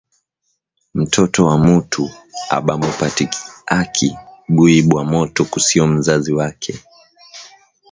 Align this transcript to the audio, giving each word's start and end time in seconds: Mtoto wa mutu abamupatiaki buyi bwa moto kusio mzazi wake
Mtoto 0.93 1.45
wa 1.47 1.55
mutu 1.65 2.09
abamupatiaki 2.57 4.09
buyi 4.49 4.81
bwa 4.83 5.03
moto 5.05 5.45
kusio 5.45 5.87
mzazi 5.87 6.33
wake 6.33 6.73